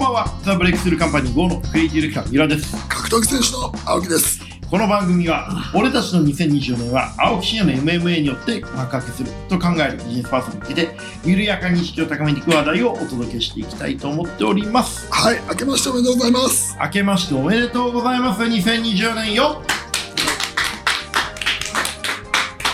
[0.00, 0.40] んばんは。
[0.42, 2.88] ザ・ブレイクスルーカンパニー GO のクリエイティブディレクター三浦です。
[2.88, 4.40] 格闘技選手の青木です。
[4.70, 15.06] この番組は俺たちの2024年は青木真也の MMA によって幕開けすると考えるビジネスパーソンに向けて緩やかに意識を高めていく話題をお届けしていきたいと思っております。
[15.12, 16.78] はい明けましておめでとうございます。
[16.80, 18.42] 明けましておめでとうございます。
[18.42, 19.60] 2020年よ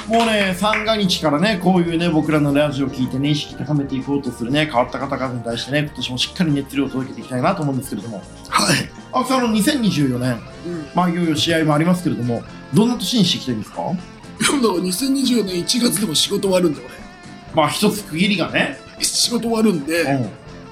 [0.08, 8.76] もうね、三が日からね、こういうね、僕らのラジオを聞いてね、意識高めていこうとするね、変わった方々に対してね、今年もしっかり熱量を届けていきたいなと思うんですけれども、はい、
[9.10, 10.32] 青木さんの2024年、
[10.66, 13.82] うん、まあ、いよいよ試合もありますけれども、どんな年にしていきたいんですか？
[13.82, 16.82] でもだから2024年1月でも仕事終わるんで
[17.52, 20.02] まあ、一つ区切りがね、俺仕事終わるんで、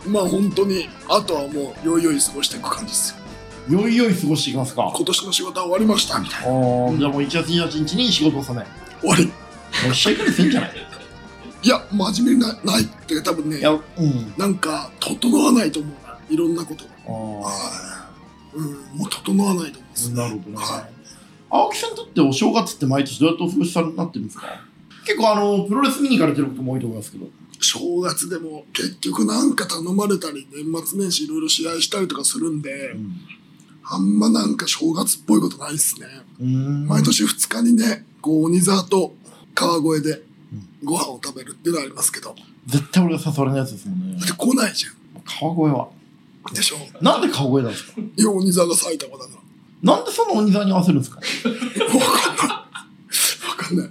[0.06, 3.16] うまあ本当にあとはもうよいよい過ごしていく感じです
[3.69, 3.78] よ。
[3.80, 4.92] ん、よいよい過ごしていきますか。
[4.95, 6.47] 今年の仕事は終わりましたみたいな。
[6.47, 8.83] じゃあもう1月28日に仕事を納め。
[9.05, 9.27] 終わり。
[9.27, 9.33] も
[9.91, 10.70] う試合からせんじゃない？
[11.62, 13.80] いや真面目になないって多分ねいや、うん。
[14.36, 16.19] なんか整わないと思うな。
[16.28, 16.84] いろんなこと。
[17.06, 17.50] あは
[18.55, 18.56] い。
[18.56, 20.56] うんもう整わないと思うんですあ、ねなるほどね。
[20.56, 20.88] は
[21.50, 24.46] 青木さんにとってお正月って毎年どうやってお過ごしさになってるんですか？
[25.06, 27.27] 結構あの、プロレス見に行かれてることも多いと思いますけど。
[27.61, 33.12] 正月でも結局なんか頼まれたり年末年始いろいろ試合したりとかするんで、うん。
[33.86, 36.06] あんまなんか正月っぽいことないっすね。
[36.40, 39.14] うん毎年2日にね、こう、鬼沢と
[39.54, 40.22] 川越で
[40.82, 42.34] ご飯を食べるっていうのはありますけど、
[42.66, 44.27] 絶対俺が誘われないやつですもんねだっ。
[44.27, 44.88] て来ないじゃ
[45.40, 45.88] 川越は。
[46.50, 46.55] ん。
[46.55, 48.00] でしょなんで川越なんですか？
[48.16, 49.30] いや、鬼沢が埼玉だか
[49.82, 51.20] なんでその鬼沢に合わせるんですか？
[51.20, 51.86] ら。
[51.86, 52.56] わかんない。
[53.48, 53.90] わかんない。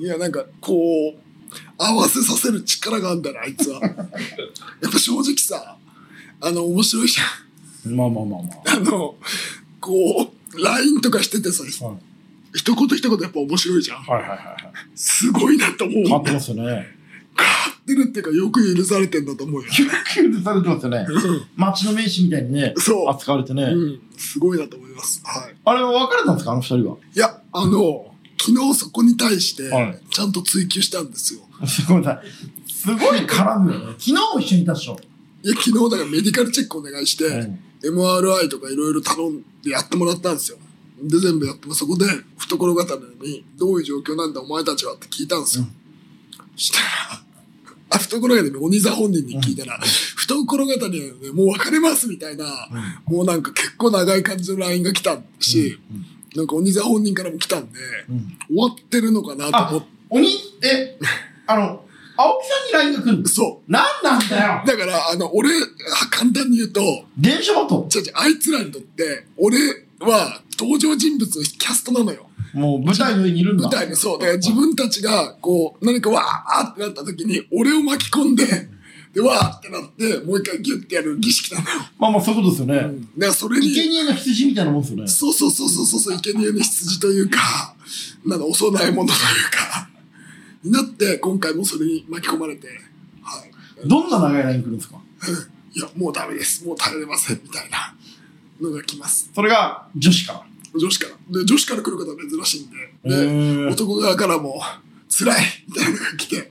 [0.00, 1.18] いや、なんか、こう、
[1.78, 3.80] 合わせさせる力があるんだな、あいつは。
[3.80, 3.94] やっ
[4.92, 5.76] ぱ正直さ、
[6.40, 7.26] あの、面白いじゃん。
[7.86, 9.14] まあまあまあまあ の、
[9.80, 11.86] こう、LINE とかしててさ、あ。
[11.86, 11.96] はい
[12.54, 14.02] 一言一言やっぱ面白いじゃん。
[14.02, 14.56] はいはいはいはい。
[14.94, 16.04] すごいなと思う。
[16.04, 16.62] 変わってますよね。
[16.62, 16.84] 変わ
[17.76, 19.66] ってるっていうか、よく許されてんだと思うよ。
[19.66, 21.06] よく許されてますよね。
[21.56, 23.64] 街の名士みたいにね、そう扱われてね。
[23.64, 25.20] うん、すごいなと思います。
[25.24, 25.54] はい。
[25.64, 26.96] あれは別れたんですかあの二人は？
[27.12, 31.40] いや、あの、昨日そこに対してはい、ちゃんと追求したんですよ。
[31.66, 32.20] すごいな。
[32.72, 33.86] すごい絡むよね。
[33.98, 34.96] 昨日も一緒にいたでしょ。
[35.42, 40.58] いや、昨日だからメディカルチェックお願いして、うん MRI とかいろいろ頼んでやってもらったんですよ。
[41.02, 42.06] で、全部やってもそこで、
[42.38, 45.64] 懐刀に、どういう状況なんだお前たちはって聞いたんですよ。
[46.56, 46.84] したら、
[47.90, 49.78] あ、懐刀に鬼座本人に聞いたら、
[50.16, 52.44] 懐刀にはね、もう別れますみたいな、
[53.06, 55.78] もうなんか結構長い感じの LINE が来たし、
[56.34, 57.78] なんか鬼座本人からも来たんで、
[58.08, 58.16] うん。
[58.16, 60.28] うん終わってるのかなと思って、鬼、
[60.62, 60.98] え、
[61.46, 61.84] あの、
[62.16, 63.34] 青木さんに LINE が来るんです。
[63.34, 64.66] そなんなんだよう。
[64.66, 65.50] だから、あの、俺、
[66.10, 69.58] 簡単に言うと、電車バトじゃじゃあいつらにとって、俺
[70.00, 72.26] は登場人物のキャストなのよ。
[72.52, 73.64] もう舞台の上にいるんだ。
[73.64, 74.18] 舞台の、そう。
[74.18, 78.46] だから自分たちが、こう、何かわーってなった時に、俺を巻き込んで、
[79.12, 81.80] で、わーってなって、もう一回ギュッてやる儀式なのよ。
[81.98, 82.76] まあまあそういうことですよね。
[82.76, 83.02] うん。
[83.02, 85.06] だからそれに、生贄の羊みたいなもんですよね。
[85.08, 87.74] そうそうそうそうそうそう、生贄の羊というか、
[88.24, 89.88] なんだ、お供え物というか、
[90.64, 92.68] になって、今回もそれに巻き込まれて、
[93.22, 93.44] は
[93.84, 93.88] い。
[93.88, 94.96] どんな長い LINE 来るんですか？
[95.74, 96.64] いや、もうダメです。
[96.64, 97.94] もう耐えれません、みたいな
[98.60, 99.30] のが来ます。
[99.34, 100.44] それが女子から？
[100.80, 101.38] 女子から。
[101.40, 102.76] で、女子から来る方は珍しいんで。
[103.04, 104.60] へで、ー男側からも、
[105.08, 106.50] 辛いみたいなのが来て、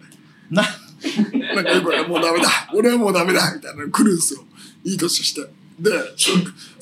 [0.50, 0.63] な、
[1.56, 2.50] なんかよくもうダメだ。
[2.74, 3.53] 俺はもうダメだ。
[3.56, 4.44] みたいなのが来るんですよ。
[4.85, 5.41] いい年して。
[5.80, 6.31] で、そ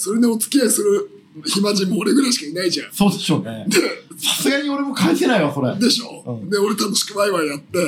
[0.09, 1.09] それでお付き合いする
[1.46, 2.92] 暇人も俺ぐらいしかいないじゃん。
[2.92, 3.66] そうでしょうね。
[3.68, 3.78] で、
[4.18, 5.75] さすがに俺も返せないわ、それ。
[5.78, 7.80] でしょ、うんで、俺楽しくワイワイやって、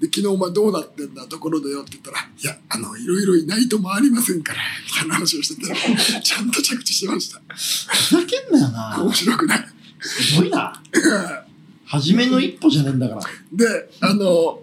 [0.00, 5.72] で、昨日お前どうなってんだところでよって言ったら、いや、あの、いろいろいないともありませんから、みたいな話をしてて、
[6.22, 7.40] ちゃんと着地してました。
[7.48, 9.02] ふざけんなよな。
[9.02, 9.68] 面白くない。
[10.00, 10.82] すごいな。
[11.86, 13.22] 初めの一歩じゃねえんだから。
[13.52, 14.60] で、あの、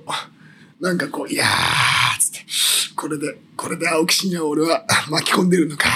[0.80, 2.46] なんかこう、いやー、つって、
[2.96, 5.90] これで、これで青木真也を俺は巻き込んでるのか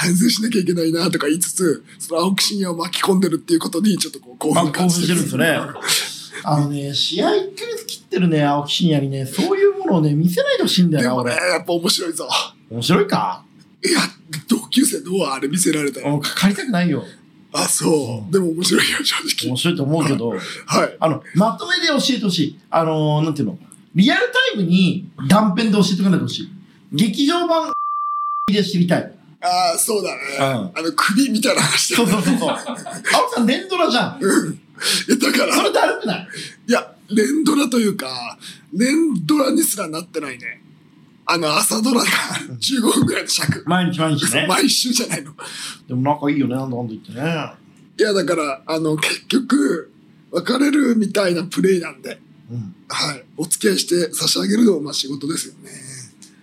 [0.00, 6.40] 反省しなきゃいけないなとか言いつつ、その青木真也を巻き込んでるっていうことにちょっとこう興まあ奮感じて興奮してるんですね。
[6.42, 11.52] あのね、試合1ヶ月切ってるね、青木真也にね、そういうものをね、見せないでほしいんだよな、でもね、俺。
[11.52, 12.28] やっぱ面白いぞ。
[12.70, 13.44] 面白いか？
[13.84, 14.00] いや、
[14.48, 16.08] 同級生どうあれ見せられたら。
[16.08, 17.04] もうかかりたくないよ。
[17.52, 18.32] あ、そう。
[18.32, 19.56] でも面白いよ、正直面。
[19.56, 20.96] 白いと思うけど、はい。
[20.98, 22.58] あの、まとめで教えてほしい。
[22.70, 23.58] あのー、なんていうの？
[23.94, 26.48] リアルタイムに断片で教えておかないでほしい。
[26.92, 27.72] 劇場版
[28.50, 29.19] で知りたい。
[29.42, 30.20] ああ、そうだね。
[30.38, 32.50] うんあの、首みたいな話だそうそうそうそう。
[32.50, 34.18] 青木さん、連ドラじゃん。
[34.20, 34.52] うん。
[34.52, 34.58] い
[35.08, 36.28] や、だから、それだるくない？
[36.68, 38.38] いや、連ドラというか、
[38.72, 40.62] 連ドラにすらなってないね。
[41.26, 42.06] あの、朝ドラが
[42.60, 43.62] 15分ぐらいの尺。
[43.66, 44.46] 毎日毎日ね。
[44.48, 45.32] 毎週じゃないの。
[45.88, 47.52] でも仲いいよね、なんだかんだ言ってね。
[47.98, 49.92] いや、だから、あの、結局、
[50.32, 52.20] 別れるみたいなプレイなんで、
[52.50, 52.74] うん。
[52.88, 53.24] はい。
[53.36, 55.70] お付き合いして差し上げるのも、まあ仕事ですよね。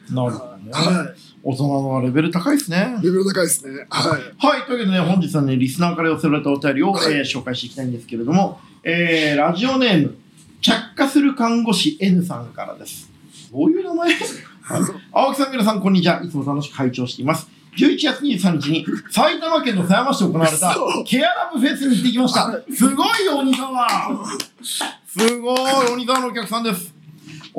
[0.09, 0.71] なるほどね。
[0.71, 1.13] は
[1.49, 2.99] 大人のレベル高いですね。
[3.01, 3.88] レベル高いですね。
[3.89, 4.21] はい。
[4.38, 10.17] はい、というわけでね、本日はね、リスナーから寄せられたお便りを、はいえー紹介していきたいんですけれども、えー、ラジオネーム、
[10.61, 13.09] 着火する看護師 N さんからです。
[13.49, 14.13] どういう名前
[15.13, 16.21] 青木さん、皆さん、こんにちは。
[16.21, 17.47] いつも楽しく拝聴しています。
[17.77, 22.61] 11月23日に埼玉県の狭山市で行われたケアラブフェスに行ってきましたは。
[22.75, 23.88] すごいよ、鬼沢
[25.05, 25.57] すごい、
[25.94, 26.96] 鬼沢のお客さんです。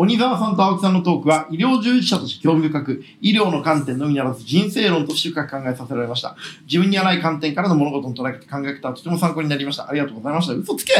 [0.01, 6.37] 鬼沢さんと青木さんのトークは医療従事者として興味深く、医療の観点のみならず人生論として深く考えさせられました。
[6.67, 9.91] 自分にはない観点からの物事の捉え方、考え方はとても参考になりました。
[9.91, 10.53] ありがとうございました。
[10.53, 10.93] 嘘つけ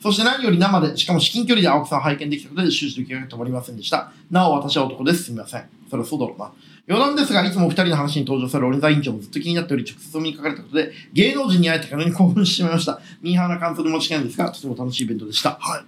[0.00, 4.12] そして何より生で、しかも至近距離で青木さんを拝見できたことで終始の気が止まりませんでした。
[4.30, 5.24] なお私は男です。
[5.24, 5.68] すみません。
[5.90, 6.50] それはそうだろうな。
[6.88, 12.98] 余談ですが、いつもお二人の話に登場される鬼座委員長もずっと気になっており、直接お目にかかれたことで、芸能人に会えたからに興奮してしまいました。
[13.20, 15.58] ミーハーな感想で申し訳ないんですが、とても楽しいイベントでした。
[15.60, 15.84] はい。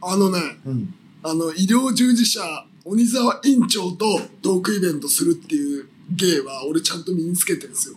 [0.00, 0.94] あのね、うん。
[1.22, 2.40] あの、医療従事者、
[2.84, 7.96] 鬼沢院長とトークイベントするっていう芸は、俺ちゃんと身につけてるんですよ。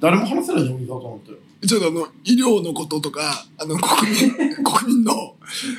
[0.00, 1.66] 誰も話せないじゃん、鬼沢と思って。
[1.66, 4.30] ちょっとあの、医療のこととか、あの、国民、
[4.64, 5.36] 国民の、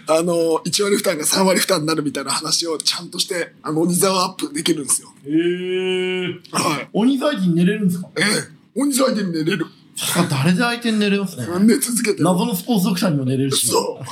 [0.08, 5.10] あの、1割負担が3割負担になるみたいな話をちゃんとして、あの、鬼沢アップできるんですよ。
[5.26, 6.40] へー。
[6.52, 6.90] はい。
[6.94, 8.10] 鬼沢相手に寝れるんですか？
[8.18, 8.26] ええ。
[8.80, 9.66] 鬼沢相手に寝れる。
[9.96, 11.46] さ誰で相手に寝れますね。
[11.66, 12.24] 寝続けてる。
[12.26, 13.68] 謎のスポーツドクターにも寝れるし。
[13.68, 14.04] そう。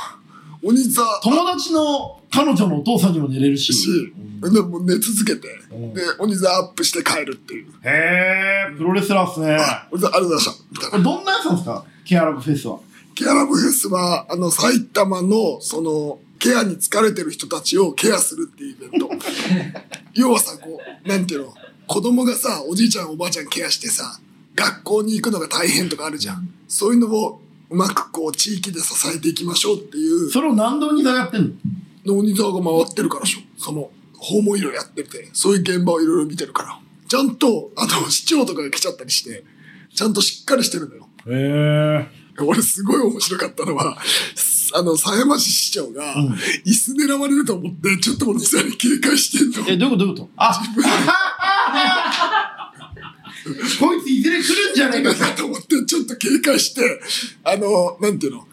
[0.61, 3.73] 鬼沢、友達の彼女のお父さんにも寝れるし。
[3.73, 7.73] し、うんでもう寝続けて、うんで、鬼沢アップして帰るっていう。
[7.83, 9.57] へー、プロレスラーっすね。
[9.91, 10.63] 鬼沢ありがとうございました。
[10.71, 11.85] みたいなこれどんなやつなんですか？
[12.05, 12.79] ケアラブフェスは。
[13.15, 19.09] ケアラブフェスは、あの、埼玉の、その、ケアに疲れてる人たちをケアするっていうイベント。
[20.15, 21.53] 要はさ、こう、なんていうの、
[21.85, 24.19] 子供がさ、おじいちゃんおばあちゃんケアしてさ、
[24.55, 26.49] 学校に行くのが大変とかあるじゃん。
[26.69, 31.59] そういうのを、うまくこう、地域で支えていきましょうっていうそれを何で鬼沢やってん
[32.05, 32.13] の？
[32.13, 33.39] の鬼沢が回ってるからでしょ。
[33.57, 36.79] その、訪問医療やってて、そういう現場をいろいろ見てるから。
[37.07, 39.43] ちゃんと、あの、市長とかが来ちゃったりして、
[39.93, 41.07] ちゃんとしっかりしてるのよ。
[41.27, 42.45] へー。
[42.45, 43.97] 俺すごい面白かったのは、
[44.73, 46.29] あの、狭山市市長が、うん
[46.65, 49.69] 椅子狙われると思って、ちょっとお兄さんに警戒してんの。
[49.69, 50.05] え、どういうこと？
[50.05, 50.29] どういうこと？
[50.37, 50.53] あ
[53.79, 56.81] こいついずれ来るんじゃねえかだと思って、ちょっと警戒して、
[57.43, 58.47] あの、なんていうの、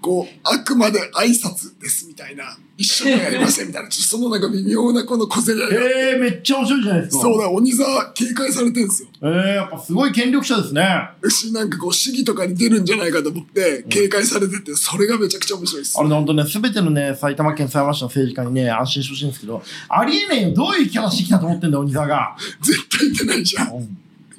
[0.00, 5.80] こう、あくまで挨拶ですみたいな、一緒にはやりませんみたいな、 ちょっとそのなんか微妙なこの小競り合いが。
[5.80, 7.22] えー、めっちゃ面白いじゃないですか。
[7.22, 9.08] そうだ、鬼沢警戒されてんですよ。
[9.22, 10.86] えー、やっぱすごい権力者ですね。
[11.28, 16.02] し、なんかこう、市議とかに出るんじゃないかと思って、警戒されてて、それがめちゃくちゃ面白いですあ。
[16.04, 22.36] れね、ほんとね、すべてのね、埼玉県狭山市の政治家にね、安心してほしいんですけど、ありえねえよ、どういう生き方してきたと思ってんだよ、鬼沢が。
[22.62, 23.76] 絶対出ないじゃん。
[23.76, 23.98] うん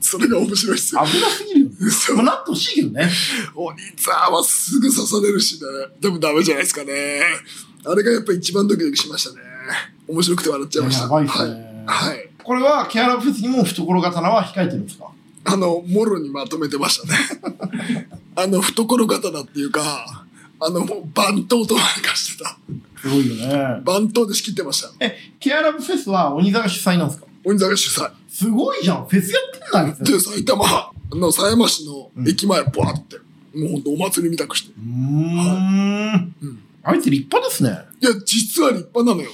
[0.09, 1.01] それが面白いっすよ。
[1.05, 1.91] 危なすぎるよ。
[1.91, 3.09] そうまあ、なってほしいけどね。
[3.55, 5.67] 鬼沢はすぐ刺されるしね。
[5.99, 7.21] でもダメじゃないですかね。
[7.85, 9.41] あれがやっぱ一番ドキドキしましたね。
[10.07, 11.03] 面白くて笑っちゃいました。
[11.03, 12.09] やばいっすねはい。
[12.09, 12.29] はい。
[12.43, 15.11] これは、ケアラブフェスにも懐刀は控えてるんですか？
[15.45, 18.09] あの、もろにまとめてましたね。
[18.35, 20.25] あの、懐刀っていうか、
[20.59, 22.57] あの、もう番頭と何かしてた。
[23.01, 23.81] すごいよね。
[23.85, 24.89] 番頭で仕切ってました。
[24.99, 27.27] え、ケアラブフェスは鬼座が主催なんですか？
[27.45, 28.11] 鬼沢が主催。
[28.39, 29.05] すごいじゃん。
[29.05, 30.09] フェスやってんだ、あいつ。
[30.09, 30.65] うで、埼玉
[31.11, 33.17] の狭山市の駅前、バーって、
[33.57, 34.73] もうほんとお祭りみたくして。
[34.79, 36.35] ーん。
[36.41, 37.77] うんあいつ立派ですね。
[37.99, 39.29] いや、実は立派なのよ。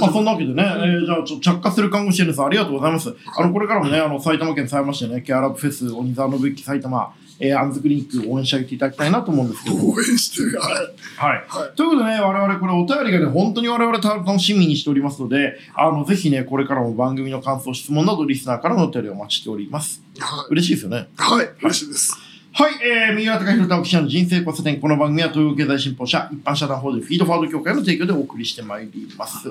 [0.00, 3.14] まあ、そんなわけでね、えーじゃあ、ちょ着火する看護師 N さん、ありがとうございます。
[3.36, 9.76] あの、これからもね、あの、埼玉県狭山市でね、ケアラブフェス、鬼沢信之埼玉、えー、アンズクリニック応援してあげていただきたいなと思うんですけど。
[9.76, 10.58] 応援してる。
[10.58, 10.72] はい。
[11.16, 11.44] はい。
[11.48, 11.76] はい。
[11.76, 20.02] ということでね、我々これお便りがね、本当に我々楽しみにしておりますので、あの、ぜひね、これからも番組の感想、質問など、リスナーからのお便りをお待ちしております。
[20.18, 20.46] はい。
[20.52, 21.08] 嬉しいですよね。
[21.16, 21.48] はい。
[21.60, 22.16] 嬉しいです。
[22.58, 24.80] はい、えー、三浦貴弘直記者の人生交差点。
[24.80, 29.50] この番組は東洋経済新報社、一般社団法人フィードフォワード協会の提供でお送りしてまいります。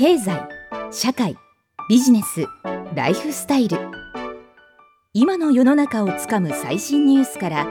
[0.00, 0.48] 経済
[0.90, 1.36] 社会
[1.90, 2.46] ビジネス
[2.94, 3.76] ライフスタイル。
[5.12, 7.66] 今の世の中をつかむ最新ニュースから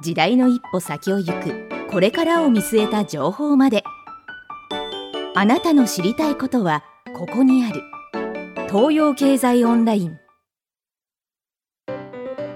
[0.00, 3.84] 時代の一歩先を行くこれからを見据えた情報まで。
[5.36, 6.82] あなたの知りたいことは
[7.16, 7.80] ここにある。
[8.68, 10.18] 東洋経済オンライン。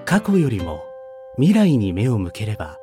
[0.03, 0.81] 過去よりも
[1.37, 2.75] 未来に目を向ければ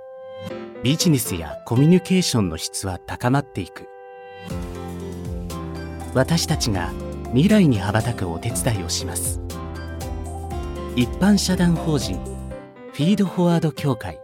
[0.83, 3.91] ビジネスやコミュニケーションの質は高まっていく。
[6.15, 6.91] 私たちが
[7.33, 9.41] 未来に羽ばたくお手伝いをします
[10.97, 12.17] 一般社団法人
[12.93, 14.19] フィードフォワード協会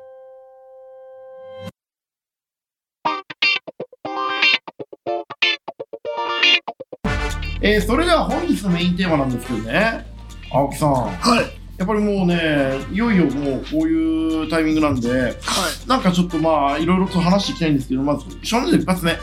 [7.63, 10.07] えー、それでは本日のメインテーマなんですけどね、
[10.53, 11.79] 青木さん、はい。
[11.79, 15.89] やっぱりもうね、いよいよもうこういうタイミングなんで、はい。
[15.89, 19.19] なんかちょっとまあ、いろいろと話していきたいんですけど、まず、正直一発目。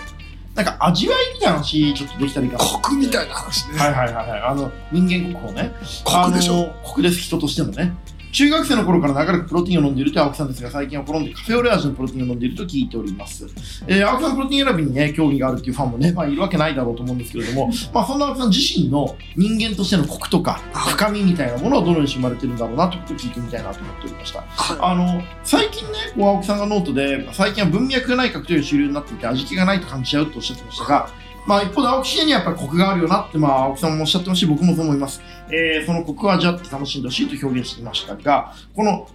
[0.56, 2.64] なんか味わいみたいな話、ちょっとできたらいいかな。
[2.64, 3.80] コクみたいな話ね。
[3.80, 4.42] はいはいはいはい。
[4.42, 5.74] あの、人間国宝ね。
[6.04, 6.54] コクでしょ。
[6.54, 7.92] あのコクです、人としてもね。
[8.34, 13.46] 中学生の頃から長らくプロテインを飲んでいるという青木さんですが、最近は好んでカフェオレ味のプロテインを飲んでいると聞いております。
[13.86, 24.42] えー青木さんプロテイン選びにね、興味があるっていうファンもね、まあいるわけないだろうと思うんですけれども、まあそんな青木さん自身の人間としてのコクとか深みみたいなものはどのように生まれてるんだろうなということを聞いてみたいなと思っておりました。
[24.42, 31.10] はあの最近ね、こう青木さんがノートで、最近は文脈がない格闘技が主流になっていて、味気がないと感じちゃうとおっしゃってましたが、
[31.46, 35.22] まあ、一方で青木氏にはやっぱりコクがあるよなって、まあ、青木さんもおっしゃってますし、僕もそう思います。
[35.52, 39.08] えーそのコクを味わって楽しんでほしいと表現していましたが、この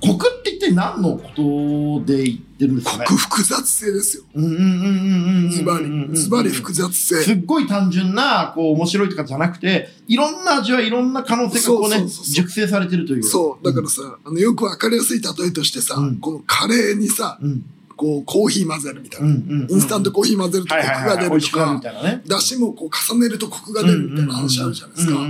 [0.00, 1.30] コクって一体何のこ
[2.02, 2.90] とで言ってるんですい。
[2.92, 3.04] かね？
[3.06, 4.24] コク複雑性ですよ。
[4.34, 5.50] うんうんうんうんうんうん。
[5.50, 7.34] ズバリ、ズバリ複雑す性。
[7.34, 13.22] っごい単純な、こう、面白いとかじゃなくて、いろんな味はいろんな可能性がこうね、そうそうそうそう熟成されてるという。
[13.22, 13.64] そう。
[13.64, 17.64] だからさ、あの、よくわかりやすい例えとしてさ、うんこのカレーにさ、うん。
[17.96, 19.28] こう、コーヒー混ぜるみたいな。
[19.28, 20.86] インスタントコーヒー混ぜるとコク。
[20.86, 21.80] が出るとか。
[22.26, 25.20] だしもこう重ねるとコクが出るみたいな話あるじゃないですか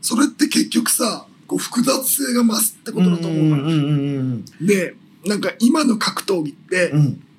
[0.00, 4.94] それって結局さ、こう複雑性が増すってことだと思うで、
[5.26, 6.92] なんか今の格闘技って。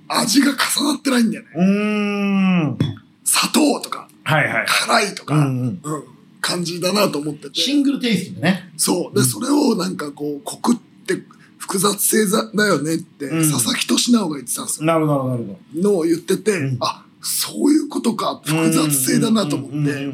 [0.10, 2.78] 味が重なってないんだよね。
[3.24, 4.66] 砂糖とか、はいはい。
[4.68, 6.04] 辛いとか、うんうんうん。
[6.42, 7.60] 感じだなと思ってて。
[7.60, 8.72] シングルテイストでね。
[8.76, 9.16] そう。
[9.16, 11.22] で、それをなんかこう、コクって
[11.70, 14.88] 複雑性だよねって、うん佐々木俊直が言ってたんですよ。
[14.88, 15.82] なるほどなるほど。
[15.82, 20.12] のを言ってて、うんあ、そういうことか、複雑性だなと思って。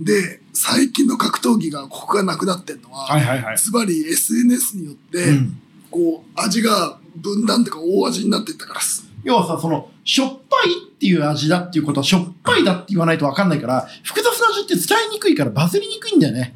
[0.00, 3.58] で、最近の格闘技がコクがなくなってんのは、はいはいはい。
[3.58, 9.08] つまり SNS によって、うんこう、味が分断とか大味になっていったからです。
[9.24, 16.54] 要はさ、その、しょっぱいっていう味だっていうことは、しょっぱいだって言わないとわかんないから、複雑な味って伝えにくいからバズりにくいんだよね。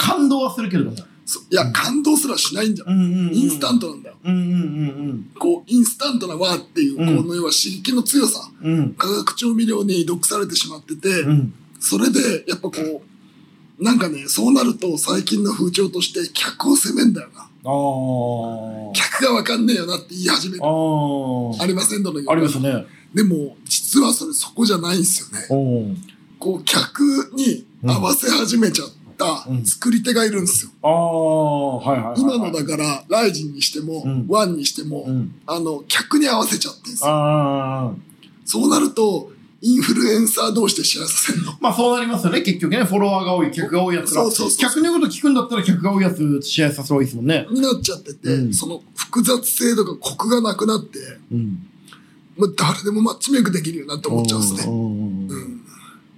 [0.00, 0.96] 感動はするけれども。
[1.30, 2.90] そいや、感動すらしないんだよ。
[2.90, 3.88] んうんインスタント。
[3.88, 4.16] トなんだよ。
[4.24, 8.50] うんこう、インスタントな和っていう、うんこの要は刺激の強さ。
[8.96, 11.52] 化学調味料に毒されてしまってて、うん。
[11.80, 12.72] それで、やっぱこ
[13.78, 17.46] う、なんかね、そうなると最近の風潮として客を責めんだよな。
[18.94, 20.62] 客がわかんねえよなって言い始める。
[20.64, 22.86] ありませんどのようにありますね。
[23.14, 25.94] でも、実はそれそこじゃないんですよね。
[26.38, 28.97] こう、客に合わせ始めちゃった
[29.48, 30.70] うん作り手がいるんですよ。
[30.82, 31.90] あー。
[31.90, 32.20] はいはいはいはい。
[32.20, 35.34] 今のだから、ライジンにしても、うんワンにしても、うん。
[35.46, 37.96] あの、客に合わせちゃってんですよ。
[38.44, 41.52] そうなると、インフルエンサー同士でシェアさせるの。
[41.60, 42.84] まあそうなりますよね、結局ね。
[42.84, 44.22] フォロワーが多い、客が多いやつが。
[44.22, 47.46] そうそうそう客の言うこと聞くんだったら客が多いやつ試合させた方がいいですもんね。
[47.50, 50.98] になっちゃってて、うんその複雑性とかコクがなくなって、
[51.32, 51.66] うん。
[52.36, 54.62] まあ、誰でもマッチメイクできるようになって思っちゃうんですね。
[54.64, 55.64] うんうんうんうん。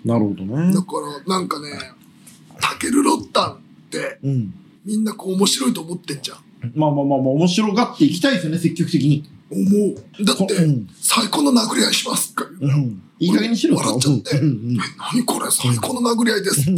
[0.05, 0.83] なるほどねだ。
[0.83, 0.87] か
[1.27, 1.69] ら、なんかね、
[2.81, 3.59] タケルロッタンっ
[3.91, 4.55] て、うん。
[4.85, 6.39] みんなこう面白いと思ってんじゃん。
[6.75, 9.29] まあまあまあまあ、面白がっていきたいですよね、積極的に。
[9.51, 10.25] 思う。
[10.25, 13.03] だって、うん最高の殴り合いしますか言うん。
[13.19, 14.79] いい加減にしろ笑っちゃって、うんうんえ
[15.13, 16.71] 何これ最高の殴り合いですって、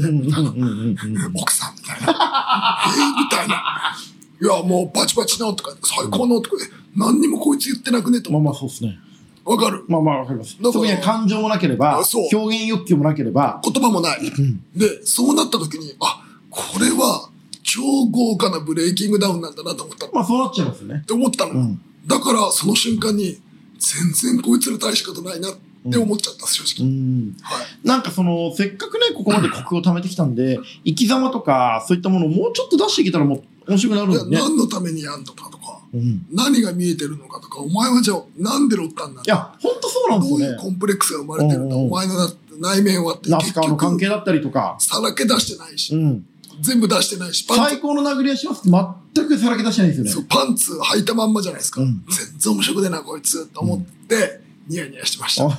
[1.35, 2.85] 奥さんみたいな。
[2.89, 3.95] えー、みたいな。
[4.41, 8.33] いや、もうバチバチのとか、最高のとか、え何にもこいつ言ってなくねと。
[8.33, 8.99] まあまあ、そうですね。
[9.45, 10.57] わかるまあまあ、わかります。
[10.63, 14.29] そこには感情もなければ表現欲求もなければ、言葉もない。
[14.29, 17.29] んで、そうなった時に、あ、これは
[17.63, 17.81] 超
[18.11, 21.03] 豪華なブレイキングダウンなんだなと思ったまあそうなっちゃいますよね。
[21.07, 21.53] て思ったの。
[21.53, 21.81] うん。
[22.07, 23.41] だから、その瞬間に、
[23.79, 25.53] 全然こいつら大したことないなっ
[25.91, 26.89] て思っちゃった、正う直。
[26.89, 27.37] ん。
[27.43, 27.67] はい。
[27.87, 34.43] なんかその、せっかくね、ここまでコクを貯めてきたんで、生き様とか、そういったものをもうちょっと出していけたらもう面白くなるんでね。
[34.43, 35.62] 何のためにやんのかとか、
[35.95, 36.27] うん。
[36.33, 40.53] 何が見えてるのかとか、お前はじゃあ、なんでロッタンなんだいや、ほんとそうなんですどうよね。
[40.53, 42.15] いうコンプレックスが生まれてるんだ、お前の
[42.59, 44.77] 内面はって、ナスカの関係だったりとか。
[44.79, 46.25] さらけ出してないし、うん。
[46.61, 48.79] 全部出してないし、最高の殴り合いしますって
[49.15, 50.11] 全くさらけ出してないんですよね。
[50.11, 51.81] そうパンツ履いたまんまじゃないですか。
[51.81, 55.47] うん全然面白くねえな、こいつ、と思って、ニヤニヤしてました。
[55.47, 55.59] あ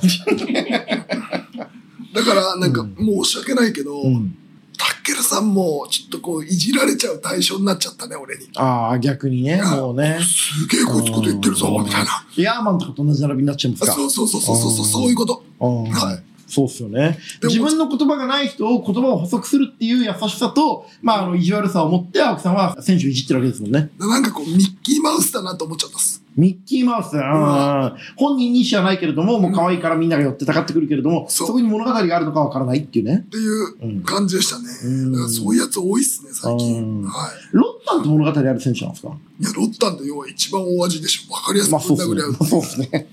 [2.14, 4.36] だから、なんか、うん申し訳ないけど、うん。
[4.76, 8.48] タッケルさんも、ちょっとこう、いじられちゃう対象になっちゃったね、俺に。
[8.56, 10.18] ああ、逆にね、もうね。
[10.20, 12.26] すげえこいつこと言ってるぞ、みたいな。
[12.36, 13.92] ヤーマンとかと同じ並びになっちゃいますか。
[13.92, 15.44] そうそうそうそうそう、うんそういうこと。
[15.60, 17.18] うんはいそうっすよね。
[17.42, 23.90] 自分の言葉がない人を言葉を補足するっていう優しさと、まあ、あの、意地悪さを持って、青木さんは選手をいじってるわけですもんね。
[23.98, 26.22] なんかこう、ミッキーマウスだなと思っちゃったっす。
[26.36, 33.22] ミッキーマウス、うん本人に意思はないけれども、もう可愛いからみんなが寄ってたかってくるけれども、そうそこに物語があるのかわからないっていうね。
[33.24, 34.64] っていう感じでしたね。
[34.84, 37.02] うんだからそういうやつ多いっすね、最うん近。
[37.04, 37.32] はい。
[37.52, 39.12] ロッタンって物語ある選手なんですか？
[39.40, 41.32] いや、ロッタンって要は一番大味でしょ。
[41.32, 43.06] わかりやすくまあそうっすね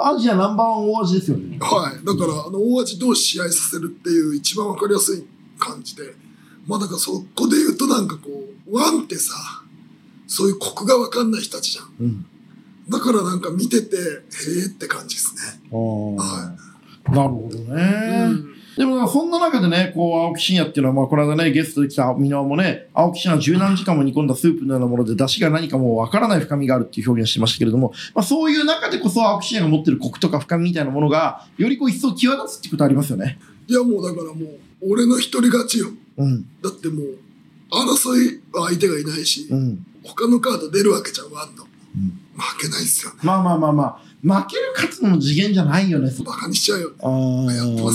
[0.00, 1.58] アジアナンバーワン大味ですよね。
[1.60, 2.04] はい。
[2.04, 5.26] だから、あの、大味同士試合させるっていう一番わかりやすい
[5.58, 6.02] 感じで、
[6.66, 8.28] まあだからそこで言うるとなんかこ
[8.66, 9.34] う、ワンってさ、
[10.26, 11.92] そういうコクがわかんない人たちじゃん。
[12.00, 12.26] うん。
[12.88, 15.60] だからなんか見てて、へえって感じですね。
[15.70, 15.78] ああ。
[15.78, 16.56] は
[17.08, 18.55] なるほどね。
[18.76, 33.38] でも、そんな中でね、こう、青木真也っていうのは、まあ、この間ね、ゲストで来た箕輪もね、青木真也は十何時間も煮込んだスープのようなもので、出汁が何かもうわからない深みがあるっていう表現をしてましたけれども、まあ、そういう中でこそ青木真也が持ってるコクとか深みみたいなものが、よりこう、一層際立つっていうことありますよね。
[33.66, 35.88] いやもうだからもう、俺の一人勝ちよ。
[36.18, 36.42] うん。
[36.62, 37.16] だってもう、
[37.70, 39.86] 争いは相手がいないし、うん。
[40.04, 41.64] 他のカード出るわけじゃん、ワンの。
[41.64, 41.66] ん
[42.36, 43.20] 負けないっすよね。
[43.22, 46.10] まあまあまあまあ、負ける勝つの次元じゃないよね。
[46.26, 46.90] バカにしちゃうよ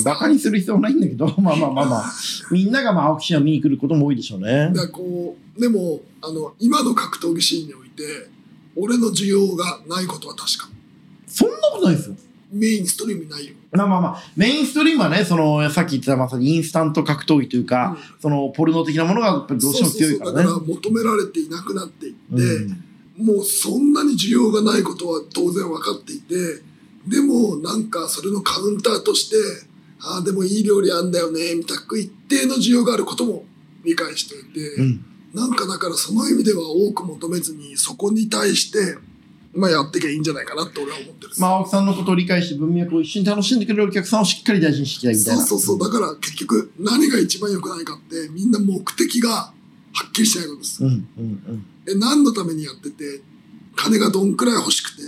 [0.06, 2.14] バカにする必要はないんだけど、 まあまあまあまあ、
[2.50, 8.30] みんながまあ青木真也見に来ることも多いでしょうねだこう、でも、あの、今の格闘技シーンにおいて、
[8.78, 10.70] 俺の需要がないことは確か。
[11.28, 12.16] そんなことないですよ。
[12.54, 13.54] メインストリームないよ。
[13.74, 20.38] まあまあまあ、メインストリームはね、その、さっき言ってたまさにインスタント格闘技というか、その、ポルノ的なものがやっぱりどうしても強いからね。
[20.38, 22.81] そうそうそうだから求められていなくなっていって、うん
[23.22, 26.36] もうそんなに需要がないことは当然分かっていて、
[27.08, 29.36] でもなんかそれのカウンターとして、
[30.04, 33.44] ああ、でもいい料理あんだよね、みたく一定の需要があることも
[33.84, 35.06] 理解していて、うん。
[35.34, 38.98] なんかだからその意味では多く求めずに、そこに対して、
[39.54, 45.42] まあやっていけばいいんじゃないかなって俺は思ってるまあ、青木さんのことを理解して文脈を一緒に楽しんでくれるお客さんをしっかり大事にしていきたいみたいな。
[45.42, 45.92] そうそうそう。
[45.92, 49.54] だから結局何が一番良くないかって、みんな目的が
[49.94, 50.84] はっきりしないことです。
[50.84, 51.66] うん、うん、うん。
[51.88, 53.22] え何のためにやってて
[53.76, 55.04] 金がどんくらい欲しくて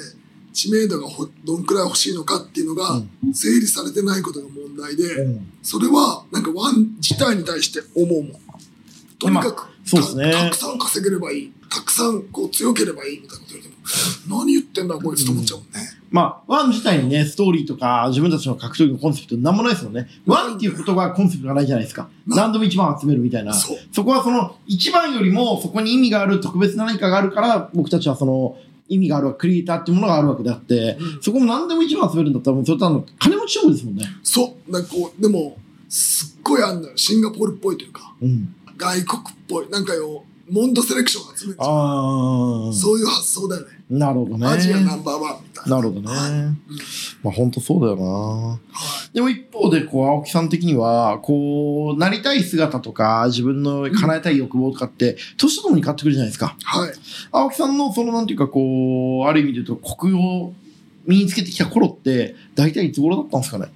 [0.54, 3.34] 知名度がほどんくらい欲しいのかっていうのがうん。
[3.34, 5.52] 整理されてないことが問題で、うん。
[5.62, 8.34] それはなんかワン自体に対して思うもん。
[9.20, 10.32] とにかく、そうですね。
[10.32, 11.54] たたくさん稼げればいい。
[11.70, 13.73] たくさんこう強ければいいみたいなこと言われても
[14.30, 15.80] 何言ってんだこいつと思っちゃうもんね、
[16.12, 20.08] まあ、ワン自体にね、ストーリーとか、自分たちの格闘技のコンセプトなんもないですよね。
[20.26, 22.08] ワンっていうことがコンセプトがないじゃないですか。
[22.28, 23.54] な何度も一番集めるみたいな。
[23.54, 28.58] そうそこはその、一番よりも、そこに意味がある特別な何かがあるから、僕たちはその、
[28.90, 34.06] 意味があるクリエイターっていうものがあるわけであって、うんそこも何でも一番集めるんだったら、もうそれとあの、金持ち勝負ですもんね。
[34.24, 35.58] そうなんかこうでも
[35.90, 38.56] すっごいあんのよシンガポールっぽいというかうん。
[38.78, 42.74] 外国っぽいなんかよモンドセレクションを集めるじゃんああ。
[42.74, 44.48] そういう発想だよねなるほどね。
[44.48, 46.58] アジアナンバーワンみたいななるほどね。
[47.22, 48.04] まあ本当そうだよな。
[48.04, 48.60] はい
[49.14, 56.56] でも一方で、こう、青木さん的には、こう、なりたい姿とか、自分の叶えたい欲望とかって、年とともに変わってくるじゃないですか。
[56.64, 56.94] はい。
[57.32, 60.52] 青木さんの、その、なんていうか、こう、ある意味で言うと、国を
[61.06, 63.68] 身につけてきた頃って、大体いつ頃だったんですかね？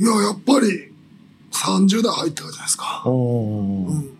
[0.00, 0.90] いや、やっぱり、
[1.52, 3.02] 30代入ってからじゃないですか。
[3.04, 4.17] ううん。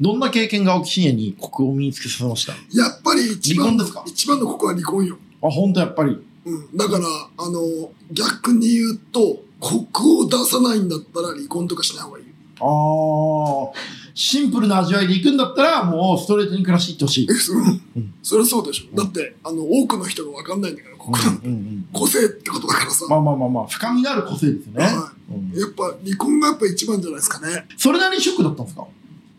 [0.00, 2.52] どんな経験が青木真也に国を身につけさせました？
[2.52, 2.76] あ、い。
[2.76, 5.16] やっぱり一番の離婚ですか、一番のここは離婚よ。
[5.40, 6.18] 本当やっぱり。
[6.46, 6.76] うん。
[6.76, 7.04] だから、
[7.38, 12.30] あの、逆に言うと、コクを出さないんだったら離婚とかしない方がいいよ。
[12.60, 13.80] ああ、
[14.14, 17.34] シンプルな味わいで行くんだったら、もうストレートに暮らしていってほしいえ、。
[17.34, 17.80] そ,、ん
[18.22, 18.96] それはそうでしょ。
[18.96, 23.06] だって、あの、多くの人が分かんないんだから、コクなんてうんうん個性ってことだからさ。
[23.08, 24.84] まあまあまあまあ、深みのある個性ですよね。
[24.84, 27.66] はうんやっぱ離婚がやっぱ一番じゃないですかね。
[27.76, 28.86] それなりにショックだったんですか？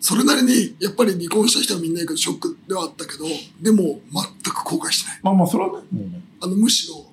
[0.08, 3.26] それなりに、やっぱり離婚した人はみんな言うけどショックではあったけど、
[3.60, 4.00] でも
[4.44, 5.20] 全く後悔してない。
[5.24, 5.74] まあまあ、それはね。
[5.74, 7.04] もうねあの、むしろ、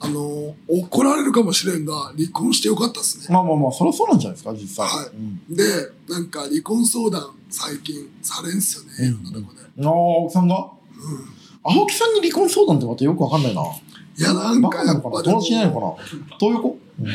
[0.00, 3.26] あの、怒られるかもしれんが、離婚してよかったですね。
[3.30, 4.88] まあまあまあ、それはそうなんじゃないですか、実際。
[4.88, 5.64] はいうんで、
[6.08, 9.86] なんか離婚相談最近されんすよね、いろんなとこで。
[9.86, 10.56] ああ、青木さんが？
[10.56, 11.76] うん。
[11.76, 13.62] 青木さんに離婚相談ってまたよくわかんないな。
[13.62, 16.36] いや、なんバかやっぱ友達いないのかな？
[16.40, 17.06] 東横うん。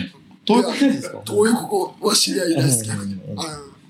[0.45, 1.21] 東横ですか？
[1.25, 3.19] 東横は知り合いいないです、逆にうん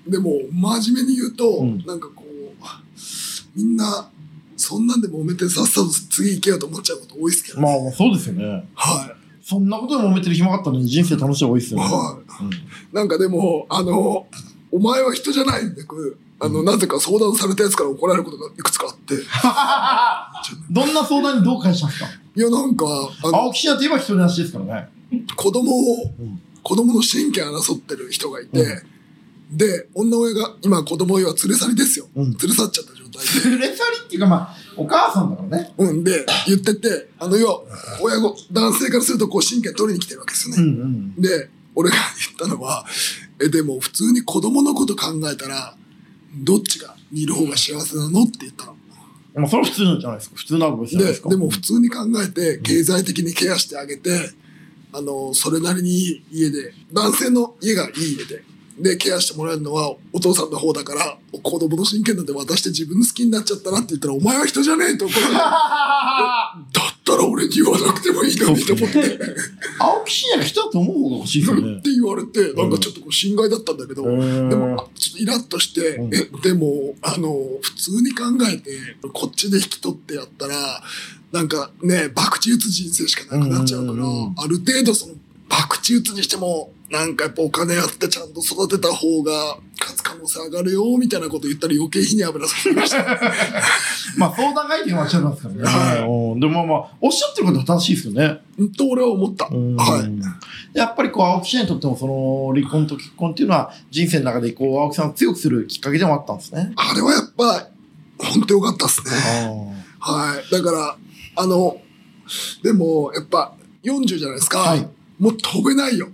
[0.06, 1.84] でも、真面目に言うと、うん。
[1.86, 4.10] なんかこう、みんな、
[4.56, 8.68] そんなんで揉めてさっさと次行けよと思っちゃうこと多いですけど、まあまあ、そうですよね。
[8.74, 9.16] はい。
[9.42, 11.86] そんなことで揉めてる暇があったのに人生楽しい方がいいですよね。
[11.86, 12.44] はい。
[12.44, 12.50] うん。
[12.92, 14.26] なんかでも、あの、
[14.70, 19.14] お前は人じゃないんで、こうあの、なぜか相談されたやつから怒られることがいくつかあって、
[20.72, 22.08] どんな相談にどう返したんですか。
[22.34, 22.86] いや、なんか、
[23.22, 24.88] あの、青木真也といえば一人なしですからね。
[25.36, 26.40] 子供を、うん。
[26.62, 28.82] 子供の親権争ってる人がいて、
[29.50, 32.06] で、女親が、今子供は連れ去りですよ。
[32.14, 33.50] うん連れ去っちゃった状態で。
[33.50, 35.72] 連れ去りっていうかまあ、お母さんだからね。
[35.76, 37.62] うん、で、言ってて、あの、要は、
[38.00, 40.82] 親子、男性からすると、こう、親権取りに来てるわけですようんね。
[40.82, 41.22] うん。
[41.22, 42.86] で、俺が言ったのは、
[43.40, 45.74] え、でも、普通に子供のこと考えたら、
[46.34, 48.76] どっちが、にいる方が幸せなのって言ったの。
[49.34, 50.36] まあ、それは普通なんじゃないですか。
[50.36, 51.28] 普通なわけじゃないでですか。
[51.28, 54.10] でも普通に考えて経済的にケアしてあげて、
[54.92, 58.42] あのそれなりにいい家で男性の家がいい家で
[58.82, 66.64] でケアしてもらえるのはお父さんの方だから子供の親権なんて渡して自分の好きになっちゃったなって言ったらお前は人じゃねえと怒られる だ
[66.96, 69.18] っったら俺に言わなくてもいいのにと思って。
[69.78, 71.80] 青木真也が人だと思う方が欲しいよっね。
[71.82, 76.14] て言われて、なんかちょっとこう心外だったんだけど、うんでも、あちょっとイラッとして、うん。
[76.14, 78.70] え、でも、あの、普通に考えて、
[79.12, 80.82] こっちで引き取ってやったら、
[81.32, 84.34] なんかね、博打打つ人生しかなくなっちゃうから、うんうん。
[84.36, 85.14] ある程度その、
[85.48, 93.04] 博打打つにしても、なんかやっぱお金あってちゃんと育てた方が勝つ可能性上がるよ、みたいなこと言ったら余計火に油されました。
[94.18, 95.62] まあ相談相手がおっしゃいますからね。
[95.62, 98.40] はいうんでもまあまあ、おっしゃってることは正しいですよね。
[98.58, 99.48] うんと俺は思った。
[99.52, 100.76] うんはい。
[100.76, 106.72] やっぱりこう、青木真也にとってもその離婚と結婚っていうのは人生の中でこう、青木さんを強くするきっかけでもあったんですね。
[106.74, 107.68] あれはやっぱ、
[108.18, 109.10] 本当よかったっすね。
[110.00, 110.52] はい。
[110.52, 110.96] だから、
[111.36, 111.76] あの、
[112.64, 114.58] でも、やっぱ、40じゃないですか。
[114.58, 114.88] はい
[115.20, 116.08] もう飛べないよ。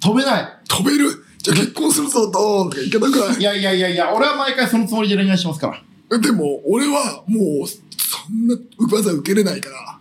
[0.00, 0.48] 飛べない。
[0.68, 1.24] 飛べる。
[1.38, 3.40] じゃあ結婚するぞ、ドーンとかいけなくない？
[3.40, 6.18] いやいやいやいや、俺は毎回そのつもりで恋愛してますから。
[6.18, 7.78] でも、俺はもう、そ
[8.32, 8.56] んな
[8.90, 9.98] 技受けれないから、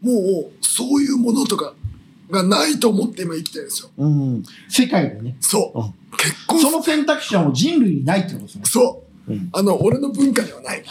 [0.00, 1.74] もう、そういうものとか
[2.30, 3.90] がないと思って今生きてるんですよ。
[3.96, 4.42] うん。
[4.68, 5.36] 世界でね。
[5.40, 5.78] そう。
[5.80, 8.62] うん結婚その選択肢はもう人類にないってことですね。
[8.66, 9.32] そう。
[9.32, 10.84] うんあの、俺の文化にはない。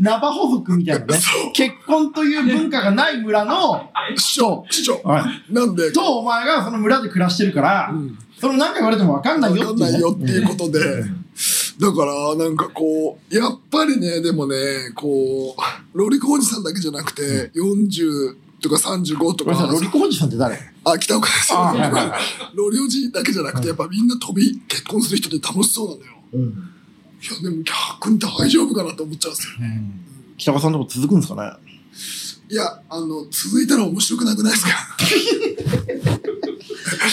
[0.00, 1.18] ナバホ族みたいなね。
[1.54, 5.00] 結婚という文化がない村の師匠、師匠。
[5.04, 5.52] はい。
[5.52, 9.90] なんで、と、お前がその村で暮らしてるから、うんその何か言われても分かんないよわっていう、ね。
[9.90, 10.80] かんないよっていうことで、
[11.80, 14.56] だから、なんかこう、やっぱりね、でもね、
[14.94, 15.56] こ
[15.94, 20.58] う、ロリコおじさんだけじゃなくて、40とか35とかロリコおじさんって誰？
[20.84, 21.58] あ、北岡ですよ。
[21.58, 22.20] あはいはいはい
[22.54, 26.12] ロリおじだけじゃなくて、やっぱみんな飛び、結婚する人って楽しそうなのよ。
[26.34, 26.70] うん。
[27.22, 29.54] いや、でも逆に大丈夫かなと思っちゃうんですよ。
[30.36, 31.52] 北川さんのとこ続くんですかね？
[32.48, 34.70] いや、あの、続いたら面白くなくないですか？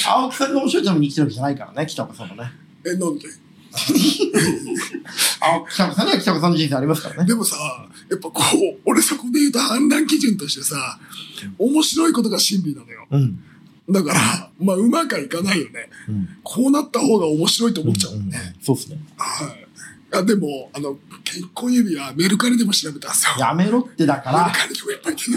[0.16, 2.52] 青木さんが面白いために生きてるわけじゃないからね、北岡さんもね。
[2.86, 3.28] え、なんで？
[5.40, 7.26] 青北岡さんには北岡さんの人生ありますからね。
[7.26, 7.56] でもさ、
[8.10, 11.00] やっぱこう、俺そこで言うと判断基準としてさ、
[11.58, 13.08] 面白いことが真理なのよ。
[13.10, 13.40] うん。
[13.90, 15.90] だから、まあ、うまくはいかないよね。
[16.08, 16.30] うん。
[16.44, 18.56] こうなった方が面白いと思っちゃうもんね。
[18.62, 19.00] そうですね。
[19.18, 19.63] はい。
[20.14, 23.32] あでも、あの、結婚指輪メルカリでも調べたんですよ。
[23.40, 24.38] やめろってだかメ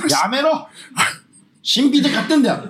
[0.03, 0.21] ルら。
[0.23, 0.69] やめろ
[1.63, 2.63] 新品で買ってんだよ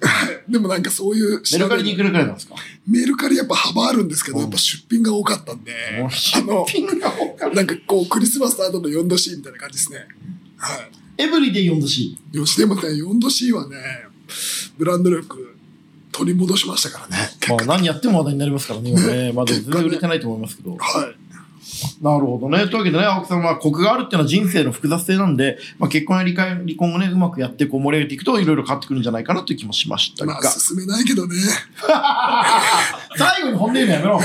[0.48, 2.54] でもなんかそういうメルカリでいくらくらいなんですか？
[2.88, 10.06] メルカリやっぱ幅あるんですけど、うんやっぱ出品が多かったんで、もうあの、新品が多かったなんかこう、クリスマスアートの4度 C みたいな感じですね。
[10.56, 10.90] はい。
[11.22, 12.18] エブリデイ4度 C。
[12.32, 13.76] よし、でもね、4度 C はね、
[14.78, 15.54] ブランド力
[16.12, 17.30] 取り戻しましたからね。
[17.48, 19.32] まあ何やっても話題になりますからね、今ね。
[19.34, 20.76] まだ全然売れてないと思いますけど。
[20.78, 21.16] はい。
[22.00, 22.66] なるほどね。
[22.66, 30.34] というわけでね、青木さんはコクがあるっていうのは人生の複雑性なんで、まあ、結婚や離婚離婚をね、うまくやってこう盛り上げていくといろいろ変わってくるんじゃないかなという気もしましたが。
[30.34, 31.36] まあ、進めないけどね。
[33.16, 34.20] 最後に本音言うのやめろ。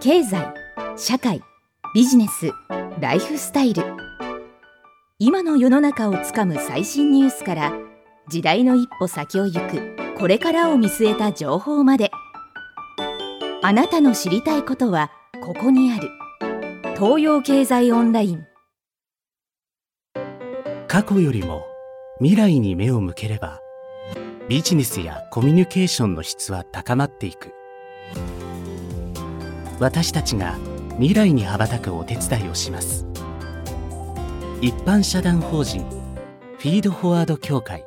[0.00, 0.54] 経済
[0.96, 1.40] 社会
[1.94, 2.52] ビジネス
[3.00, 3.93] ライフスタイル
[5.20, 7.72] 今の世の中をつかむ最新ニュースから
[8.28, 12.10] 時代の一歩先を行くこれからを見据えた情報まで。
[13.62, 16.10] あなたの知りたいことはここにある。
[16.96, 18.44] 東洋経済オンライン。
[20.88, 21.62] 過去よりも
[22.18, 23.60] 未来に目を向ければ
[24.48, 27.52] ビジネスやコミュニケーションの質は高まっていく。
[29.78, 30.58] 私たちが
[30.98, 33.13] 未来に羽ばたくお手伝いをします。
[34.64, 35.84] 一般社団法人
[36.56, 37.84] フィードフォワード協会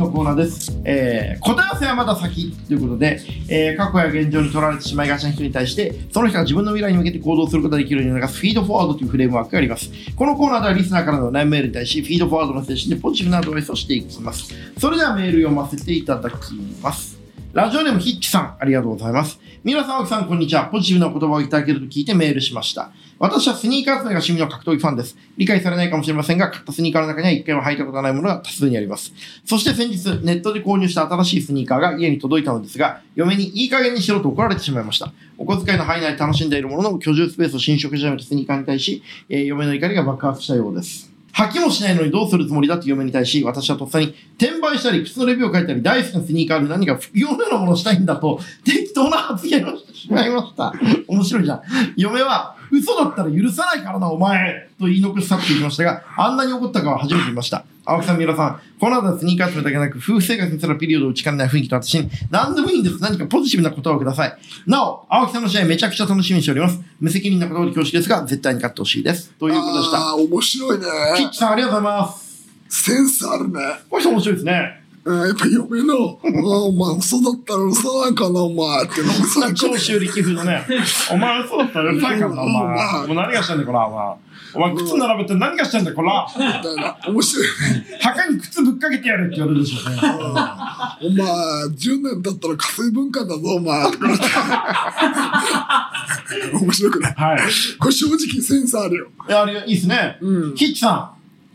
[0.00, 0.80] のコーナーです。
[0.84, 9.90] えー答え合わせはまだ先ということで、えー過去や現状に取られてしまいがちな人に対して、その人が自分の未来に向けて行動することができるように促すフィードフォワードというフレームワークがあります。
[10.16, 14.54] このコーナーではリスナーからの悩みメールに対し、フィードフォワードの精神でポジティブなアドバイスをしていきます。
[14.78, 16.36] それではメール読ませていただき
[16.82, 17.18] ます。
[17.52, 19.40] ラジオネームヒッチさん、ありがとうございます。
[19.62, 20.68] 皆さん、青木さん、こんにちは。
[20.68, 22.92] ポジティブな言葉をいただけると聞いてメールしました。
[23.18, 25.18] 私はスニーカー集めが趣味の格闘技ファンです。
[25.36, 29.12] 理解されないかもしれませんが、買ったスニーカーの中には一回も履いたことがないものが多数にあります。
[29.44, 35.12] そして先日、ネットで購入した新しいスニーカーが家に届いたのですが、嫁にいい加減にしろと怒られてしまいました。
[35.36, 41.09] お小遣いの範囲内で楽しんでいるものの、居住スペースを侵食し始めたスニーカーに対し、えー嫁の怒りが爆発したようです。
[41.32, 50.72] 吐きもしないのにどうするつもりだって嫁に対し、私はとっさに転売したり、靴のレビューを書いたり、大好きなスニーカーで何か不要なようなものをしたいんだと、適当な発言をしてしまいました。
[51.06, 51.62] 面白いじゃん。
[51.96, 57.64] 嫁は、嘘だったら許さないからな、お前と言い残し去っていきましたが、あんなに怒ったかは初めて見ました。
[57.84, 62.98] 青木さん、三浦さん、この後はスニーカー集めだけでなく、夫婦生活にすらピリオドを打ちかねない雰囲気と私に、何でもいいんです。
[63.00, 64.38] 何かポジティブな言葉をください。
[64.66, 66.80] なお、青木さんの試合めちゃくちゃ楽しみにしております。
[67.00, 69.30] 無責任な言葉で恐縮ですが、絶対に勝ってほしいです。
[69.38, 69.98] ということでした。
[69.98, 70.84] ああ、面白いね。
[71.16, 72.48] キッチさん、ありがとうございます。
[72.68, 73.60] センスあるね。
[73.90, 74.79] この人面白いですね。
[75.02, 80.66] うんやっぱ嫁の、 お前嘘だったら嘘なんかな、お前っての長州力風のね、
[81.10, 83.06] お前嘘だったらうるさいからな、お前。
[83.06, 84.14] もう何がしてんだよ、こら、お前。
[84.52, 86.26] お前、靴並べて何がしてんだよ、こら。
[86.36, 86.98] みたいな。
[87.08, 87.50] 面白いね。
[88.02, 90.00] 墓に靴ぶっかけてやれって言われるでしょうね。
[90.02, 91.26] お前、
[91.68, 93.86] 10年経ったら火星文化だぞ、お前。
[96.52, 97.38] 面白くないはい。
[97.78, 99.06] これ正直センスあるよ。
[99.28, 100.18] いや、あれ、いいっすね。
[100.20, 101.12] うんヒッチさ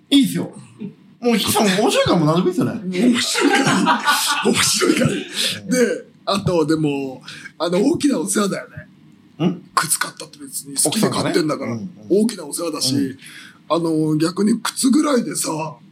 [0.10, 0.52] ん、いいっすよ。
[1.26, 2.82] もうヒッチさんも面白いからもう何でもいいっすよね。
[2.86, 4.04] 面白いから。
[4.46, 5.12] 面白いから。
[5.12, 5.18] で、
[6.26, 7.24] あと、でも、
[7.58, 8.68] あの、大きなお世話だよ
[9.40, 9.48] ね。
[9.48, 9.70] ん？
[9.74, 11.78] 靴買ったって別に好きで買ってんだから、
[12.10, 13.18] 大きなお世話だし、う
[13.68, 15.50] あの、逆に靴ぐらいでさ、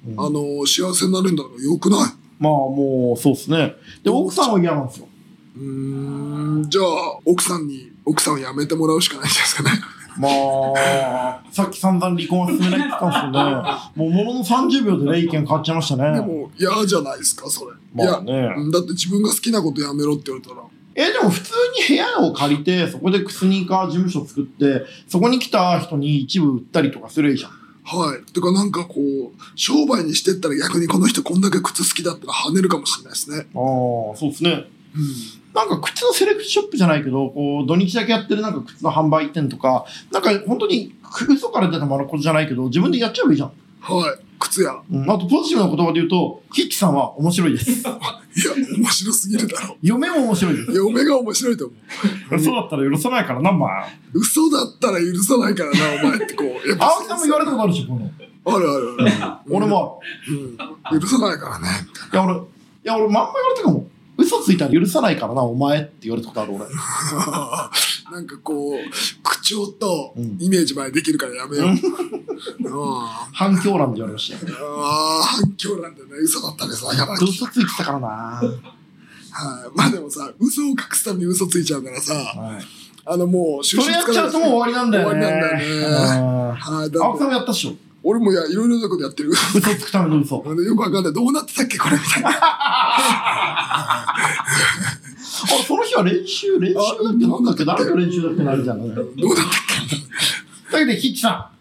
[0.07, 1.99] うんあの、幸せになるんだからよくない？
[2.39, 3.75] まあ、もう、そうっすね。
[4.03, 5.07] で、奥さんは嫌なんですよ。
[5.55, 6.85] うーん、じゃあ、
[7.25, 10.02] 奥さんに、奥さんを辞めてもらうしかないんじゃないですかね。
[10.17, 13.51] まあ、さっき散々離婚は進めないって言ったんですけどね、
[13.95, 16.13] もうものの30秒でね、意見変わっちゃいましたね。
[16.13, 17.73] でも、嫌じゃないですか、それ。
[17.93, 20.63] まあねだって自分が好きなことやめろって言われたら。
[20.95, 27.51] え、でも普通に部屋を借りて、そこでスニーカー事務所作って、そこに来た人に一部売ったりとかするじゃん。
[27.83, 28.31] はい。
[28.31, 33.37] てかなんかこう、商売にしてったら逆にこの人こんだけ靴好きだったら跳ねるかもしれないですね。
[33.37, 33.45] ああ、
[34.15, 34.65] そうですね。
[35.53, 40.95] なんか靴のセレクトショップじゃないけど、こう、土日だけやってるなんか靴の販売店とか、なんか本当に
[41.29, 43.51] 嘘から出たまなことじゃないけど、自分でやっちゃえばいいじゃん。
[43.81, 44.23] はい。
[44.39, 44.81] 靴屋。
[44.91, 47.71] うん、あとポジティブな言葉で言うと、ヒッチさんは面白いです。
[47.79, 47.89] いや、
[48.77, 49.77] 面白すぎるだろ。
[49.81, 50.71] 嫁も面白いです。
[50.71, 51.73] 嫁が面白いと思
[52.31, 52.35] う。
[52.35, 53.87] 嘘だったら許さないからな、まあ。
[54.13, 56.47] 嘘だったら許さないからな、お前ってこう。
[56.67, 58.11] やっぱ青木さんも言われたことあるでしょ、この。
[58.45, 59.55] あるあるある。
[59.55, 60.01] 俺も
[60.91, 60.99] うん。
[60.99, 61.67] 許さないからね。
[62.11, 62.37] いや、俺、い
[62.83, 63.82] や、俺、まんま言われたかも。
[64.39, 66.65] 嘘ついたら許さないからな、お前って言われたことある、俺。
[68.11, 71.69] なんかこう、口調とうんイメージ前できるからやめよう。
[72.69, 74.55] あ反響欄で言われましたよ。
[74.59, 76.13] あー、反響なんだよね。
[76.21, 77.11] 嘘だったね、さ、だから。
[77.13, 77.23] はい。
[77.23, 78.41] 嘘ついてたからな。
[79.75, 82.65] まあでもさ、嘘を隠すために嘘ついちゃうからさ、はい。
[83.05, 85.19] あのもう、収それやっちゃうともう終わりなんだよね。
[85.21, 85.85] 終わりなんだよね。
[85.87, 86.89] あはい。
[86.89, 87.75] ー青木さんもやったっしょ？
[88.03, 89.29] 俺もいや、いろいろなことやってる。
[89.29, 90.43] 嘘つくための嘘。
[90.45, 91.13] あのよくわかんない。
[91.13, 92.29] どうなってたっけこれみたいな。
[92.35, 94.15] あ、
[95.65, 98.81] その日は練習、練習だっけなんだっけ誰の練習だっけなるじゃん。
[98.81, 98.93] ね。
[98.93, 99.25] どうなったっ
[100.71, 101.53] だけど、ヒッチさん。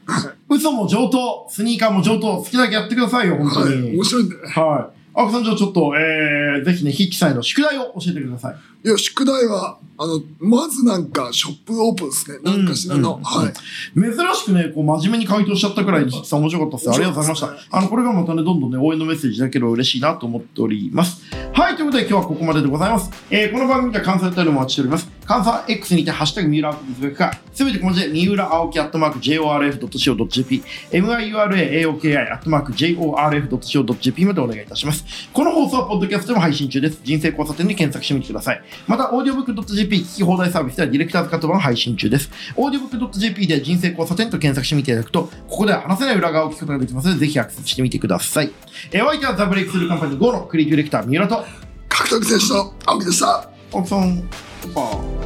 [0.52, 3.68] 嘘も上等、スニーカーも上等、好きだけやってくださいよ、本けはい。
[3.68, 3.90] 当に。
[3.96, 4.48] 面白いんだよね。
[4.48, 5.01] はい。
[5.14, 8.56] 青木さん、じゃあちょっと、えー、ぜひね、ヒッチさんへの宿題を教えてください。
[8.84, 12.38] いや、宿題は、あの、まずなんか、ショップオープンですね。
[12.42, 13.16] なんかしらの。
[13.16, 13.52] うんはい。
[13.94, 16.90] 珍しくね、こう、真面目に回答しちゃったくらいに、ヒッチさん面白かったです。
[16.90, 17.76] ありがとうございました。
[17.76, 21.22] あの、これがまたね、どんどんね、応援のメッセージだければ嬉しいなと思っております。
[21.52, 23.10] はい、ということで今日はここまででございます。
[23.30, 25.10] えー、この番組では感想やったりもお待ちしております。
[25.32, 35.06] 感想は X にて、ハッシュタグ、三浦青木ですべくか、すべて小文字で、三浦青木アットマーク JORF.CO.JP、MIURA AOKI アットマーク JORF.CO.JP までお願いいたします。
[35.32, 37.00] この放送はポッドキャストでも配信中です。
[37.02, 38.62] 人生交差点で検索してみてください。
[38.86, 42.30] また、オーディオブック .jp 聞き放題サービスではディレクターズカット版配信中です。
[42.54, 48.52] オーディオブック .jp で人生交差点と検索してみていただくと、ここでは話せない裏側を聞くことができますので、ぜひアクセスしてみてください。
[48.90, 51.46] えー、お相手は The Breakthrough Company GO のクリエイティブディレクター、三浦と、
[51.88, 53.48] 格闘技選手の青木でした。
[53.72, 54.24] 奥さん、や
[54.68, 55.21] っぱ、